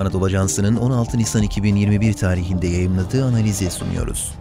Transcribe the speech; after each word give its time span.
Anadolu 0.00 0.24
Ajansı'nın 0.24 0.76
16 0.76 1.18
Nisan 1.18 1.42
2021 1.42 2.12
tarihinde 2.12 2.66
yayımladığı 2.66 3.24
analizi 3.24 3.70
sunuyoruz. 3.70 4.34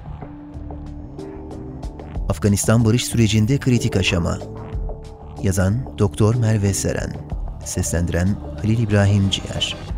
Afganistan 2.29 2.85
barış 2.85 3.05
sürecinde 3.05 3.57
kritik 3.57 3.97
aşama. 3.97 4.37
Yazan 5.43 5.97
Doktor 5.97 6.35
Merve 6.35 6.73
Seren. 6.73 7.13
Seslendiren 7.65 8.35
Halil 8.61 8.79
İbrahim 8.79 9.29
Ciğer. 9.29 9.88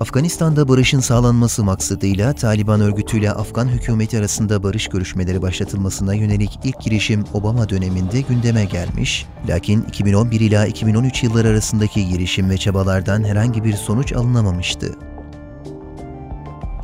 Afganistan'da 0.00 0.68
barışın 0.68 1.00
sağlanması 1.00 1.64
maksadıyla 1.64 2.32
Taliban 2.32 2.80
örgütüyle 2.80 3.32
Afgan 3.32 3.68
hükümeti 3.68 4.18
arasında 4.18 4.62
barış 4.62 4.88
görüşmeleri 4.88 5.42
başlatılmasına 5.42 6.14
yönelik 6.14 6.58
ilk 6.64 6.80
girişim 6.80 7.24
Obama 7.34 7.68
döneminde 7.68 8.20
gündeme 8.20 8.64
gelmiş, 8.64 9.26
lakin 9.48 9.82
2011 9.82 10.40
ila 10.40 10.66
2013 10.66 11.22
yılları 11.22 11.48
arasındaki 11.48 12.08
girişim 12.08 12.50
ve 12.50 12.58
çabalardan 12.58 13.24
herhangi 13.24 13.64
bir 13.64 13.72
sonuç 13.72 14.12
alınamamıştı. 14.12 14.96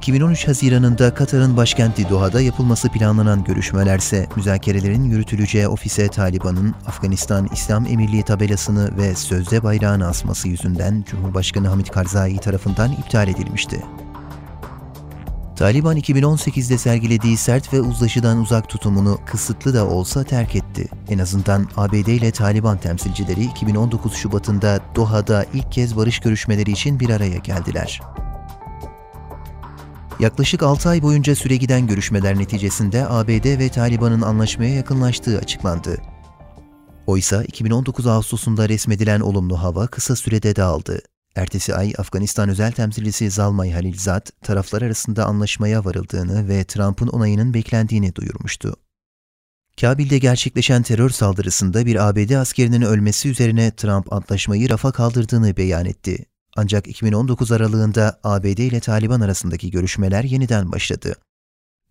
2013 0.02 0.48
Haziran'ında 0.48 1.14
Katar'ın 1.14 1.56
başkenti 1.56 2.08
Doha'da 2.10 2.40
yapılması 2.40 2.88
planlanan 2.88 3.44
görüşmelerse 3.44 4.26
müzakerelerin 4.36 5.04
yürütüleceği 5.04 5.68
ofise 5.68 6.08
Taliban'ın 6.08 6.74
Afganistan 6.86 7.48
İslam 7.52 7.86
Emirliği 7.86 8.22
tabelasını 8.22 8.96
ve 8.96 9.14
sözde 9.14 9.62
bayrağını 9.62 10.08
asması 10.08 10.48
yüzünden 10.48 11.04
Cumhurbaşkanı 11.10 11.68
Hamid 11.68 11.86
Karzai 11.86 12.38
tarafından 12.38 12.92
iptal 12.92 13.28
edilmişti. 13.28 13.82
Taliban 15.56 15.96
2018'de 15.96 16.78
sergilediği 16.78 17.36
sert 17.36 17.72
ve 17.72 17.80
uzlaşıdan 17.80 18.38
uzak 18.38 18.68
tutumunu 18.68 19.18
kısıtlı 19.26 19.74
da 19.74 19.86
olsa 19.86 20.24
terk 20.24 20.56
etti. 20.56 20.88
En 21.08 21.18
azından 21.18 21.68
ABD 21.76 21.94
ile 21.94 22.30
Taliban 22.30 22.78
temsilcileri 22.78 23.44
2019 23.44 24.14
Şubat'ında 24.14 24.80
Doha'da 24.96 25.46
ilk 25.54 25.72
kez 25.72 25.96
barış 25.96 26.18
görüşmeleri 26.18 26.70
için 26.70 27.00
bir 27.00 27.10
araya 27.10 27.38
geldiler. 27.38 28.00
Yaklaşık 30.22 30.62
6 30.62 30.88
ay 30.88 31.02
boyunca 31.02 31.36
süre 31.36 31.56
giden 31.56 31.86
görüşmeler 31.86 32.38
neticesinde 32.38 33.06
ABD 33.08 33.58
ve 33.58 33.68
Taliban'ın 33.68 34.22
anlaşmaya 34.22 34.74
yakınlaştığı 34.74 35.38
açıklandı. 35.38 36.02
Oysa 37.06 37.44
2019 37.44 38.06
Ağustos'unda 38.06 38.68
resmedilen 38.68 39.20
olumlu 39.20 39.62
hava 39.62 39.86
kısa 39.86 40.16
sürede 40.16 40.56
dağıldı. 40.56 41.00
Ertesi 41.36 41.74
ay 41.74 41.92
Afganistan 41.98 42.48
özel 42.48 42.72
temsilcisi 42.72 43.30
Zalmay 43.30 43.70
Halilzad, 43.70 44.26
taraflar 44.42 44.82
arasında 44.82 45.24
anlaşmaya 45.24 45.84
varıldığını 45.84 46.48
ve 46.48 46.64
Trump'ın 46.64 47.08
onayının 47.08 47.54
beklendiğini 47.54 48.14
duyurmuştu. 48.14 48.76
Kabil'de 49.80 50.18
gerçekleşen 50.18 50.82
terör 50.82 51.10
saldırısında 51.10 51.86
bir 51.86 52.08
ABD 52.08 52.30
askerinin 52.30 52.82
ölmesi 52.82 53.28
üzerine 53.28 53.70
Trump 53.70 54.12
antlaşmayı 54.12 54.70
rafa 54.70 54.92
kaldırdığını 54.92 55.56
beyan 55.56 55.86
etti. 55.86 56.26
Ancak 56.56 56.86
2019 56.86 57.52
aralığında 57.52 58.20
ABD 58.24 58.58
ile 58.58 58.80
Taliban 58.80 59.20
arasındaki 59.20 59.70
görüşmeler 59.70 60.24
yeniden 60.24 60.72
başladı. 60.72 61.14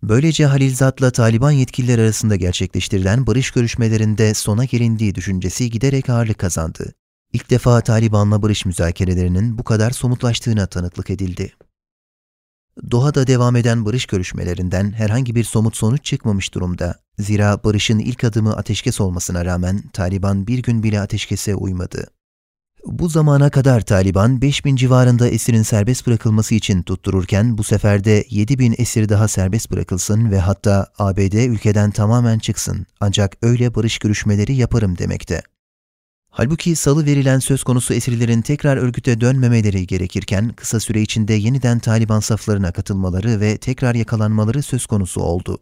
Böylece 0.03 0.45
Halilzad'la 0.45 1.11
Taliban 1.11 1.51
yetkililer 1.51 1.99
arasında 1.99 2.35
gerçekleştirilen 2.35 3.27
barış 3.27 3.51
görüşmelerinde 3.51 4.33
sona 4.33 4.65
gelindiği 4.65 5.15
düşüncesi 5.15 5.69
giderek 5.69 6.09
ağırlık 6.09 6.37
kazandı. 6.37 6.93
İlk 7.33 7.49
defa 7.49 7.81
Taliban'la 7.81 8.41
barış 8.41 8.65
müzakerelerinin 8.65 9.57
bu 9.57 9.63
kadar 9.63 9.91
somutlaştığına 9.91 10.67
tanıklık 10.67 11.09
edildi. 11.09 11.53
Doha'da 12.91 13.27
devam 13.27 13.55
eden 13.55 13.85
barış 13.85 14.05
görüşmelerinden 14.05 14.91
herhangi 14.91 15.35
bir 15.35 15.43
somut 15.43 15.77
sonuç 15.77 16.05
çıkmamış 16.05 16.53
durumda. 16.53 16.99
Zira 17.19 17.63
barışın 17.63 17.99
ilk 17.99 18.23
adımı 18.23 18.53
ateşkes 18.57 19.01
olmasına 19.01 19.45
rağmen 19.45 19.81
Taliban 19.93 20.47
bir 20.47 20.59
gün 20.59 20.83
bile 20.83 20.99
ateşkese 20.99 21.55
uymadı. 21.55 22.07
Bu 22.85 23.09
zamana 23.09 23.49
kadar 23.49 23.81
Taliban 23.81 24.41
5000 24.41 24.75
civarında 24.75 25.27
esirin 25.27 25.61
serbest 25.61 26.07
bırakılması 26.07 26.55
için 26.55 26.83
tuttururken 26.83 27.57
bu 27.57 27.63
sefer 27.63 28.03
de 28.03 28.25
7000 28.29 28.75
esir 28.77 29.09
daha 29.09 29.27
serbest 29.27 29.71
bırakılsın 29.71 30.31
ve 30.31 30.39
hatta 30.39 30.87
ABD 30.99 31.33
ülkeden 31.33 31.91
tamamen 31.91 32.39
çıksın 32.39 32.85
ancak 32.99 33.37
öyle 33.41 33.75
barış 33.75 33.97
görüşmeleri 33.97 34.55
yaparım 34.55 34.97
demekte. 34.97 35.41
Halbuki 36.29 36.75
salı 36.75 37.05
verilen 37.05 37.39
söz 37.39 37.63
konusu 37.63 37.93
esirlerin 37.93 38.41
tekrar 38.41 38.77
örgüte 38.77 39.21
dönmemeleri 39.21 39.87
gerekirken 39.87 40.49
kısa 40.49 40.79
süre 40.79 41.01
içinde 41.01 41.33
yeniden 41.33 41.79
Taliban 41.79 42.19
saflarına 42.19 42.71
katılmaları 42.71 43.39
ve 43.39 43.57
tekrar 43.57 43.95
yakalanmaları 43.95 44.63
söz 44.63 44.85
konusu 44.85 45.21
oldu. 45.21 45.59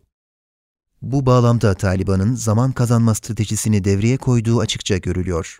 Bu 1.02 1.26
bağlamda 1.26 1.74
Taliban'ın 1.74 2.36
zaman 2.36 2.72
kazanma 2.72 3.16
stratejisini 3.16 3.84
devreye 3.84 4.18
koyduğu 4.18 4.60
açıkça 4.60 4.98
görülüyor. 4.98 5.60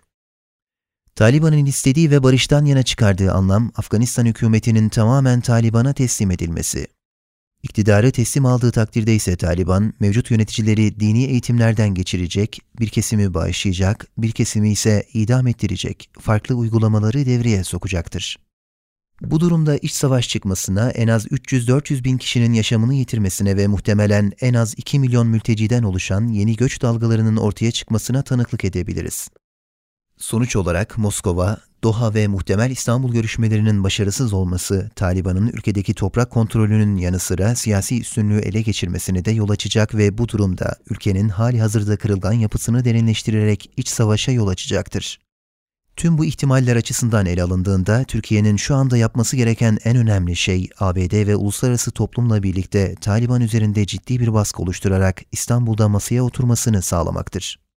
Taliban'ın 1.16 1.66
istediği 1.66 2.10
ve 2.10 2.22
barıştan 2.22 2.64
yana 2.64 2.82
çıkardığı 2.82 3.32
anlam 3.32 3.72
Afganistan 3.76 4.26
hükümetinin 4.26 4.88
tamamen 4.88 5.40
Taliban'a 5.40 5.92
teslim 5.92 6.30
edilmesi. 6.30 6.86
İktidarı 7.62 8.12
teslim 8.12 8.46
aldığı 8.46 8.70
takdirde 8.70 9.14
ise 9.14 9.36
Taliban, 9.36 9.94
mevcut 10.00 10.30
yöneticileri 10.30 11.00
dini 11.00 11.24
eğitimlerden 11.24 11.94
geçirecek, 11.94 12.60
bir 12.80 12.88
kesimi 12.88 13.34
bağışlayacak, 13.34 14.06
bir 14.18 14.30
kesimi 14.30 14.72
ise 14.72 15.06
idam 15.14 15.46
ettirecek, 15.46 16.10
farklı 16.20 16.54
uygulamaları 16.54 17.26
devreye 17.26 17.64
sokacaktır. 17.64 18.36
Bu 19.20 19.40
durumda 19.40 19.76
iç 19.76 19.92
savaş 19.92 20.28
çıkmasına, 20.28 20.90
en 20.90 21.08
az 21.08 21.26
300-400 21.26 22.04
bin 22.04 22.18
kişinin 22.18 22.52
yaşamını 22.52 22.94
yitirmesine 22.94 23.56
ve 23.56 23.66
muhtemelen 23.66 24.32
en 24.40 24.54
az 24.54 24.74
2 24.76 24.98
milyon 24.98 25.26
mülteciden 25.26 25.82
oluşan 25.82 26.28
yeni 26.28 26.56
göç 26.56 26.82
dalgalarının 26.82 27.36
ortaya 27.36 27.70
çıkmasına 27.70 28.22
tanıklık 28.22 28.64
edebiliriz. 28.64 29.28
Sonuç 30.20 30.56
olarak 30.56 30.98
Moskova, 30.98 31.56
Doha 31.84 32.14
ve 32.14 32.28
muhtemel 32.28 32.70
İstanbul 32.70 33.12
görüşmelerinin 33.12 33.84
başarısız 33.84 34.32
olması, 34.32 34.90
Taliban'ın 34.96 35.48
ülkedeki 35.48 35.94
toprak 35.94 36.30
kontrolünün 36.30 36.96
yanı 36.96 37.18
sıra 37.18 37.54
siyasi 37.54 38.00
üstünlüğü 38.00 38.38
ele 38.38 38.62
geçirmesine 38.62 39.24
de 39.24 39.30
yol 39.30 39.48
açacak 39.48 39.94
ve 39.94 40.18
bu 40.18 40.28
durumda 40.28 40.76
ülkenin 40.90 41.28
hali 41.28 41.60
hazırda 41.60 41.96
kırılgan 41.96 42.32
yapısını 42.32 42.84
derinleştirerek 42.84 43.70
iç 43.76 43.88
savaşa 43.88 44.32
yol 44.32 44.48
açacaktır. 44.48 45.20
Tüm 45.96 46.18
bu 46.18 46.24
ihtimaller 46.24 46.76
açısından 46.76 47.26
ele 47.26 47.42
alındığında 47.42 48.04
Türkiye'nin 48.04 48.56
şu 48.56 48.74
anda 48.74 48.96
yapması 48.96 49.36
gereken 49.36 49.78
en 49.84 49.96
önemli 49.96 50.36
şey 50.36 50.68
ABD 50.78 51.26
ve 51.26 51.36
uluslararası 51.36 51.90
toplumla 51.90 52.42
birlikte 52.42 52.94
Taliban 52.94 53.40
üzerinde 53.40 53.86
ciddi 53.86 54.20
bir 54.20 54.32
baskı 54.32 54.62
oluşturarak 54.62 55.22
İstanbul'da 55.32 55.88
masaya 55.88 56.24
oturmasını 56.24 56.82
sağlamaktır. 56.82 57.69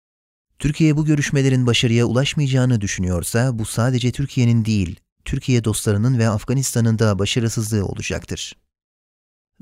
Türkiye 0.62 0.96
bu 0.96 1.04
görüşmelerin 1.04 1.66
başarıya 1.66 2.04
ulaşmayacağını 2.04 2.80
düşünüyorsa 2.80 3.58
bu 3.58 3.64
sadece 3.64 4.12
Türkiye'nin 4.12 4.64
değil, 4.64 5.00
Türkiye 5.24 5.64
dostlarının 5.64 6.18
ve 6.18 6.28
Afganistan'ın 6.28 6.98
da 6.98 7.18
başarısızlığı 7.18 7.86
olacaktır. 7.86 8.56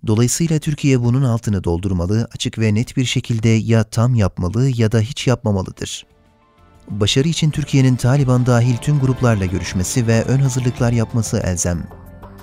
Dolayısıyla 0.07 0.59
Türkiye 0.59 1.03
bunun 1.03 1.23
altını 1.23 1.65
doldurmalı, 1.65 2.29
açık 2.35 2.59
ve 2.59 2.75
net 2.75 2.97
bir 2.97 3.05
şekilde 3.05 3.49
ya 3.49 3.85
tam 3.85 4.15
yapmalı 4.15 4.71
ya 4.77 4.93
da 4.93 5.01
hiç 5.01 5.27
yapmamalıdır. 5.27 6.07
Başarı 6.91 7.29
için 7.29 7.51
Türkiye'nin 7.51 7.97
Taliban 7.97 8.47
dahil 8.47 8.77
tüm 8.77 9.01
gruplarla 9.01 9.47
görüşmesi 9.47 10.07
ve 10.07 10.23
ön 10.23 10.39
hazırlıklar 10.39 10.93
yapması 10.93 11.39
elzem. 11.39 11.87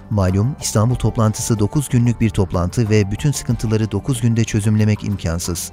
Malum 0.10 0.56
İstanbul 0.62 0.96
toplantısı 0.96 1.60
9 1.60 1.90
günlük 1.90 2.22
bir 2.22 2.30
toplantı 2.30 2.90
ve 2.90 3.12
bütün 3.12 3.32
sıkıntıları 3.32 3.92
9 3.92 4.22
günde 4.22 4.44
çözümlemek 4.44 5.04
imkansız. 5.04 5.72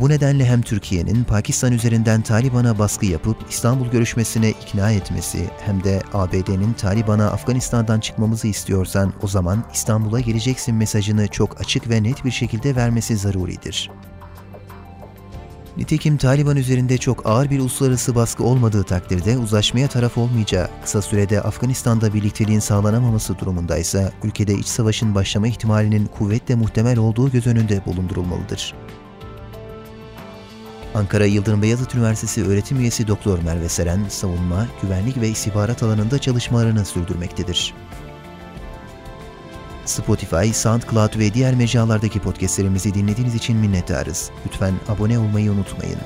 Bu 0.00 0.08
nedenle 0.08 0.44
hem 0.44 0.62
Türkiye'nin 0.62 1.24
Pakistan 1.24 1.72
üzerinden 1.72 2.22
Taliban'a 2.22 2.78
baskı 2.78 3.06
yapıp 3.06 3.36
İstanbul 3.50 3.86
görüşmesine 3.86 4.50
ikna 4.50 4.90
etmesi 4.90 5.50
hem 5.60 5.84
de 5.84 6.02
ABD'nin 6.14 6.72
Taliban'a 6.72 7.30
Afganistan'dan 7.30 8.00
çıkmamızı 8.00 8.46
istiyorsan 8.46 9.12
o 9.22 9.28
zaman 9.28 9.64
İstanbul'a 9.72 10.20
geleceksin 10.20 10.74
mesajını 10.74 11.28
çok 11.28 11.60
açık 11.60 11.90
ve 11.90 12.02
net 12.02 12.24
bir 12.24 12.30
şekilde 12.30 12.76
vermesi 12.76 13.16
zaruridir. 13.16 13.90
Nitekim 15.76 16.16
Taliban 16.16 16.56
üzerinde 16.56 16.98
çok 16.98 17.26
ağır 17.26 17.50
bir 17.50 17.60
uluslararası 17.60 18.14
baskı 18.14 18.44
olmadığı 18.44 18.82
takdirde 18.84 19.38
uzlaşmaya 19.38 19.88
taraf 19.88 20.18
olmayacağı, 20.18 20.68
kısa 20.84 21.02
sürede 21.02 21.40
Afganistan'da 21.40 22.14
birlikteliğin 22.14 22.60
sağlanamaması 22.60 23.38
durumundaysa 23.38 24.12
ülkede 24.24 24.54
iç 24.54 24.66
savaşın 24.66 25.14
başlama 25.14 25.48
ihtimalinin 25.48 26.06
kuvvetle 26.06 26.54
muhtemel 26.54 26.98
olduğu 26.98 27.30
göz 27.30 27.46
önünde 27.46 27.84
bulundurulmalıdır. 27.86 28.74
Ankara 30.94 31.26
Yıldırım 31.26 31.62
Beyazıt 31.62 31.94
Üniversitesi 31.94 32.44
öğretim 32.44 32.80
üyesi 32.80 33.08
Doktor 33.08 33.38
Merve 33.38 33.68
Seren, 33.68 34.08
savunma, 34.08 34.66
güvenlik 34.82 35.20
ve 35.20 35.28
istihbarat 35.28 35.82
alanında 35.82 36.18
çalışmalarını 36.18 36.84
sürdürmektedir. 36.84 37.74
Spotify, 39.84 40.52
SoundCloud 40.52 41.18
ve 41.18 41.34
diğer 41.34 41.54
mecralardaki 41.54 42.20
podcastlerimizi 42.20 42.94
dinlediğiniz 42.94 43.34
için 43.34 43.56
minnettarız. 43.56 44.30
Lütfen 44.46 44.74
abone 44.88 45.18
olmayı 45.18 45.52
unutmayın. 45.52 45.98